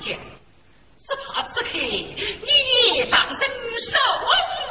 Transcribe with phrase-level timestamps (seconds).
[0.00, 0.12] 将，
[0.98, 3.48] 只怕此刻你也葬身
[3.78, 4.69] 首府。